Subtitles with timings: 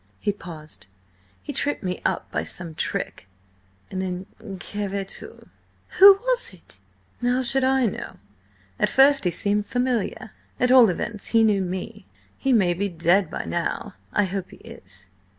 [0.19, 0.87] He paused.
[1.43, 3.27] "He tripped me up by some trick,
[3.91, 5.45] and then–que veux tu?"
[5.99, 6.79] "Who was it?"
[7.21, 8.17] "How should I know?
[8.79, 10.31] At first he seemed familiar.
[10.59, 12.07] At all events, he knew me.
[12.35, 13.93] He may be dead by now.
[14.11, 15.07] I hope he is."